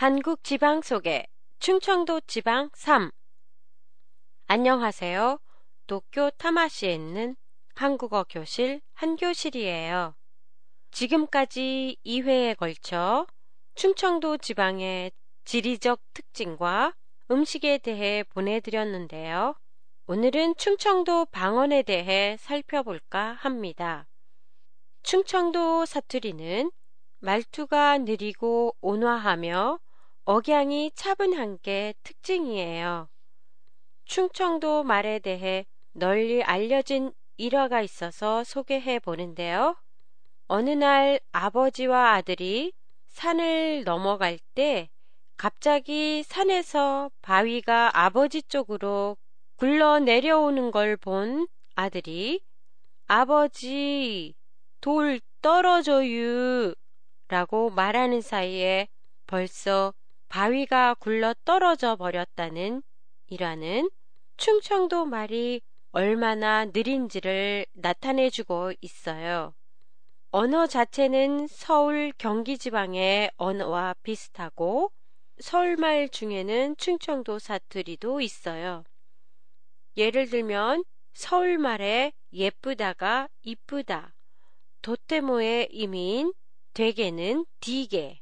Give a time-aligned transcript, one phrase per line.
[0.00, 1.26] 한국 지방 속에
[1.58, 3.10] 충청도 지방 3
[4.46, 5.38] 안녕하세요.
[5.86, 7.36] 도쿄 타마시에 있는
[7.74, 10.14] 한국어 교실 한교실이에요.
[10.90, 13.26] 지금까지 2회에 걸쳐
[13.74, 15.12] 충청도 지방의
[15.44, 16.94] 지리적 특징과
[17.30, 19.54] 음식에 대해 보내드렸는데요.
[20.06, 24.06] 오늘은 충청도 방언에 대해 살펴볼까 합니다.
[25.02, 26.70] 충청도 사투리는
[27.18, 29.78] 말투가 느리고 온화하며
[30.32, 33.08] 억양이 차분한 게 특징이에요.
[34.04, 39.74] 충청도 말에 대해 널리 알려진 일화가 있어서 소개해 보는데요.
[40.46, 42.72] 어느 날 아버지와 아들이
[43.08, 44.88] 산을 넘어갈 때
[45.36, 49.16] 갑자기 산에서 바위가 아버지 쪽으로
[49.56, 52.40] 굴러 내려오는 걸 본 아들이
[53.08, 54.36] 아버지
[54.80, 56.72] 돌 떨어져요
[57.26, 58.86] 라고 말하는 사이에
[59.26, 59.92] 벌써
[60.30, 62.82] 바위가 굴러 떨어져 버렸다는
[63.26, 63.90] 이라는
[64.36, 65.60] 충청도 말이
[65.90, 69.54] 얼마나 느린지를 나타내주고 있어요.
[70.30, 74.92] 언어 자체는 서울 경기 지방의 언어와 비슷하고
[75.40, 78.84] 서울말 중에는 충청도 사투리도 있어요.
[79.96, 84.14] 예를 들면 서울말에 예쁘다가 이쁘다,
[84.82, 86.32] 도테모의 의미인
[86.72, 88.20] 되게는 디게,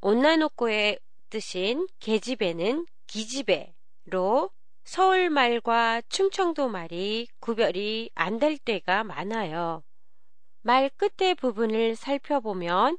[0.00, 0.98] 온나노코의
[1.32, 4.50] 뜻인 계집애는 기집애로
[4.84, 9.82] 서울말과 충청도 말이 구별이 안 될 때가 많아요.
[10.60, 12.98] 말 끝의 부분을 살펴보면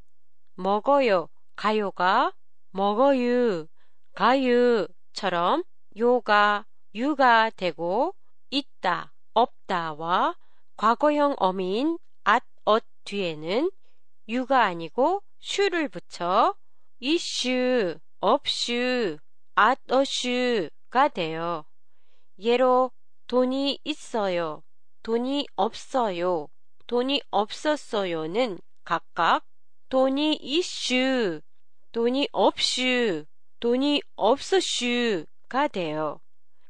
[0.55, 2.33] 먹어요, 가요가
[2.71, 3.67] 먹어유,
[4.15, 5.63] 가유처럼
[5.97, 8.15] 요가 유가 되고
[8.49, 10.35] 있다, 없다와
[10.75, 13.69] 과거형 어미인 앗, 엇 뒤에는
[14.27, 16.55] 유가 아니고 슈를 붙여
[16.99, 19.17] 이슈, 업슈,
[19.53, 21.65] 앗어슈가 돼요.
[22.39, 22.89] 예로
[23.27, 24.63] 돈이 있어요,
[25.03, 26.47] 돈이 없어요,
[26.87, 29.43] 돈이 없었어요는 각각
[29.89, 31.41] 돈이 이슈,
[31.91, 33.25] 돈이 없슈,
[33.59, 36.21] 돈이 없었슈가 돼요.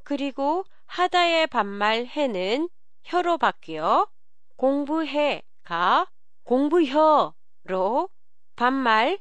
[0.04, 2.68] 그리고 하다의 반말 해는
[3.04, 4.08] 혀로 바뀌어
[4.56, 6.08] 공부해가
[6.46, 8.10] 공부혀로
[8.56, 9.20] 반말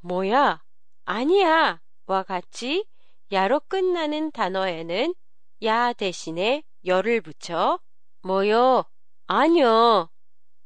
[0.00, 0.65] 뭐야
[1.06, 2.84] 아니야 와 같이
[3.32, 5.14] 야로 끝나는 단어에는
[5.62, 7.80] 야 대신에 열을 붙여
[8.22, 8.84] 뭐요
[9.26, 10.10] 아니요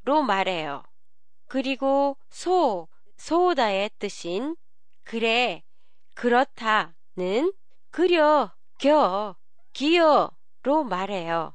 [0.04, 0.82] 로 말해요.
[1.46, 4.56] 그리고 소, 소다의 뜻인
[5.04, 5.62] 그래,
[6.14, 7.52] 그렇다는
[7.90, 9.36] 그려, 겨,
[9.72, 11.54] 기여로 말해요.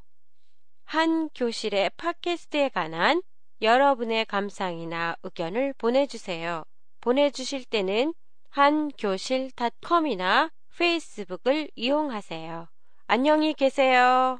[0.84, 3.22] 한 교실의 팟캐스트에 관한
[3.62, 6.64] 여러분의 감상이나 의견을 보내주세요.
[7.02, 8.14] 보내주실 때는
[8.56, 12.70] 한교실닷컴이나 페이스북을 이용하세요.
[13.06, 14.40] 안녕히 계세요.